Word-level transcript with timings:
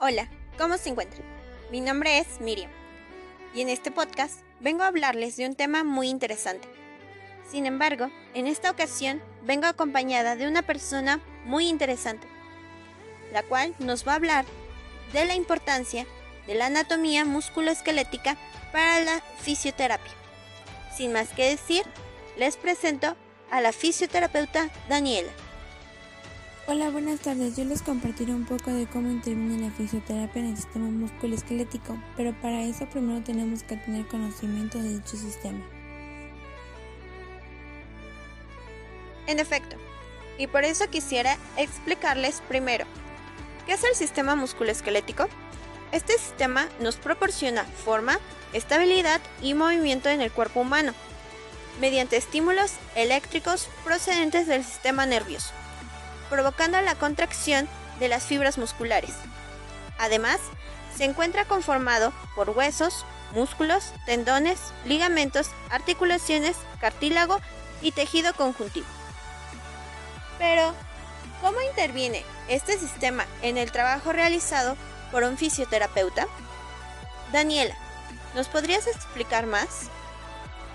Hola, 0.00 0.28
¿cómo 0.56 0.78
se 0.78 0.90
encuentran? 0.90 1.24
Mi 1.72 1.80
nombre 1.80 2.20
es 2.20 2.40
Miriam 2.40 2.70
y 3.52 3.62
en 3.62 3.68
este 3.68 3.90
podcast 3.90 4.42
vengo 4.60 4.84
a 4.84 4.86
hablarles 4.86 5.36
de 5.36 5.44
un 5.44 5.56
tema 5.56 5.82
muy 5.82 6.08
interesante. 6.08 6.68
Sin 7.50 7.66
embargo, 7.66 8.08
en 8.32 8.46
esta 8.46 8.70
ocasión 8.70 9.20
vengo 9.42 9.66
acompañada 9.66 10.36
de 10.36 10.46
una 10.46 10.62
persona 10.62 11.20
muy 11.46 11.66
interesante, 11.66 12.28
la 13.32 13.42
cual 13.42 13.74
nos 13.80 14.06
va 14.06 14.12
a 14.12 14.14
hablar 14.14 14.44
de 15.12 15.24
la 15.24 15.34
importancia 15.34 16.06
de 16.46 16.54
la 16.54 16.66
anatomía 16.66 17.24
musculoesquelética 17.24 18.36
para 18.70 19.00
la 19.00 19.20
fisioterapia. 19.40 20.12
Sin 20.96 21.12
más 21.12 21.30
que 21.30 21.50
decir, 21.50 21.82
les 22.36 22.56
presento 22.56 23.16
a 23.50 23.60
la 23.60 23.72
fisioterapeuta 23.72 24.70
Daniela. 24.88 25.32
Hola, 26.70 26.90
buenas 26.90 27.20
tardes. 27.20 27.56
Yo 27.56 27.64
les 27.64 27.80
compartiré 27.80 28.34
un 28.34 28.44
poco 28.44 28.70
de 28.70 28.86
cómo 28.86 29.08
interviene 29.08 29.58
la 29.58 29.70
fisioterapia 29.70 30.42
en 30.42 30.48
el 30.48 30.56
sistema 30.58 30.84
musculoesquelético, 30.90 31.96
pero 32.14 32.38
para 32.42 32.62
eso 32.62 32.84
primero 32.90 33.24
tenemos 33.24 33.62
que 33.62 33.76
tener 33.76 34.06
conocimiento 34.06 34.76
de 34.76 34.90
dicho 34.96 35.16
sistema. 35.16 35.64
En 39.26 39.38
efecto, 39.38 39.76
y 40.36 40.46
por 40.46 40.64
eso 40.64 40.90
quisiera 40.90 41.38
explicarles 41.56 42.42
primero, 42.48 42.84
¿qué 43.64 43.72
es 43.72 43.84
el 43.84 43.94
sistema 43.94 44.36
musculoesquelético? 44.36 45.26
Este 45.90 46.18
sistema 46.18 46.68
nos 46.80 46.96
proporciona 46.96 47.64
forma, 47.64 48.18
estabilidad 48.52 49.22
y 49.40 49.54
movimiento 49.54 50.10
en 50.10 50.20
el 50.20 50.30
cuerpo 50.30 50.60
humano, 50.60 50.92
mediante 51.80 52.18
estímulos 52.18 52.74
eléctricos 52.94 53.70
procedentes 53.84 54.46
del 54.46 54.62
sistema 54.62 55.06
nervioso 55.06 55.54
provocando 56.30 56.80
la 56.80 56.94
contracción 56.94 57.68
de 57.98 58.08
las 58.08 58.24
fibras 58.24 58.58
musculares. 58.58 59.12
Además, 59.98 60.38
se 60.96 61.04
encuentra 61.04 61.44
conformado 61.44 62.12
por 62.34 62.50
huesos, 62.50 63.04
músculos, 63.32 63.92
tendones, 64.06 64.58
ligamentos, 64.84 65.50
articulaciones, 65.70 66.56
cartílago 66.80 67.40
y 67.82 67.92
tejido 67.92 68.32
conjuntivo. 68.34 68.86
Pero, 70.38 70.74
¿cómo 71.40 71.60
interviene 71.62 72.24
este 72.48 72.78
sistema 72.78 73.26
en 73.42 73.58
el 73.58 73.72
trabajo 73.72 74.12
realizado 74.12 74.76
por 75.10 75.24
un 75.24 75.36
fisioterapeuta? 75.36 76.26
Daniela, 77.32 77.76
¿nos 78.34 78.48
podrías 78.48 78.86
explicar 78.86 79.46
más? 79.46 79.90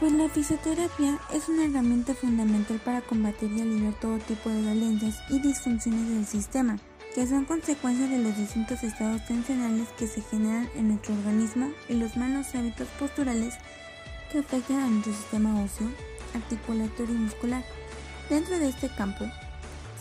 Pues 0.04 0.16
la 0.16 0.28
fisioterapia 0.28 1.18
es 1.34 1.48
una 1.48 1.64
herramienta 1.64 2.14
fundamental 2.14 2.78
para 2.84 3.00
combatir 3.00 3.50
y 3.54 3.62
aliviar 3.62 3.94
todo 4.02 4.18
tipo 4.18 4.50
de 4.50 4.62
dolencias 4.62 5.18
y 5.30 5.40
disfunciones 5.40 6.10
del 6.10 6.26
sistema, 6.26 6.78
que 7.16 7.26
son 7.26 7.46
consecuencias 7.46 8.10
de 8.10 8.18
los 8.18 8.36
distintos 8.36 8.84
estados 8.84 9.26
tensionales 9.26 9.88
que 9.98 10.08
se 10.08 10.20
generan 10.20 10.70
en 10.76 10.90
nuestro 10.90 11.14
organismo 11.14 11.72
y 11.88 11.94
los 11.94 12.18
malos 12.18 12.54
hábitos 12.54 12.90
posturales 13.00 13.54
que 14.30 14.40
afectan 14.40 14.80
a 14.80 14.88
nuestro 14.88 15.14
sistema 15.14 15.64
óseo, 15.64 15.88
articulatorio 16.36 17.16
y 17.16 17.20
muscular. 17.20 17.64
Dentro 18.30 18.60
de 18.60 18.68
este 18.68 18.90
campo, 18.90 19.24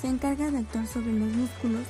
se 0.00 0.08
encarga 0.08 0.50
de 0.50 0.58
actuar 0.58 0.89
sobre 0.89 1.12
los 1.12 1.33
músculos 1.33 1.86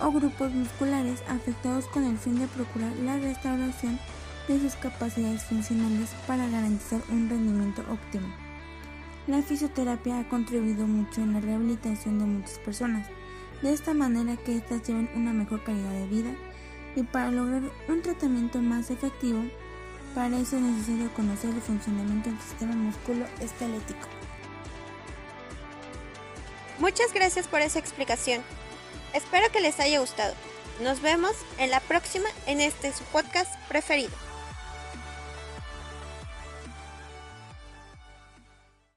o 0.00 0.10
grupos 0.10 0.50
musculares 0.50 1.22
afectados 1.28 1.86
con 1.86 2.02
el 2.02 2.18
fin 2.18 2.40
de 2.40 2.48
procurar 2.48 2.90
la 3.04 3.18
restauración 3.18 4.00
de 4.48 4.60
sus 4.60 4.74
capacidades 4.76 5.44
funcionales 5.44 6.10
para 6.26 6.48
garantizar 6.48 7.00
un 7.10 7.28
rendimiento 7.28 7.82
óptimo. 7.90 8.26
La 9.26 9.40
fisioterapia 9.40 10.18
ha 10.18 10.28
contribuido 10.28 10.86
mucho 10.86 11.20
en 11.20 11.34
la 11.34 11.40
rehabilitación 11.40 12.18
de 12.18 12.24
muchas 12.24 12.58
personas, 12.58 13.06
de 13.62 13.72
esta 13.72 13.94
manera 13.94 14.36
que 14.36 14.56
éstas 14.56 14.82
lleven 14.82 15.08
una 15.14 15.32
mejor 15.32 15.62
calidad 15.62 15.92
de 15.92 16.06
vida 16.08 16.30
y 16.96 17.04
para 17.04 17.30
lograr 17.30 17.62
un 17.88 18.02
tratamiento 18.02 18.60
más 18.60 18.90
efectivo, 18.90 19.42
para 20.14 20.36
eso 20.38 20.56
es 20.56 20.62
necesario 20.62 21.12
conocer 21.14 21.50
el 21.50 21.62
funcionamiento 21.62 22.30
del 22.30 22.40
sistema 22.40 22.74
musculoesquelético. 22.74 24.08
Muchas 26.78 27.12
gracias 27.14 27.46
por 27.46 27.60
esa 27.60 27.78
explicación. 27.78 28.42
Espero 29.14 29.50
que 29.52 29.60
les 29.60 29.78
haya 29.78 30.00
gustado. 30.00 30.34
Nos 30.82 31.00
vemos 31.00 31.32
en 31.58 31.70
la 31.70 31.80
próxima 31.80 32.28
en 32.46 32.60
este 32.60 32.92
su 32.92 33.04
podcast 33.04 33.54
preferido. 33.68 34.31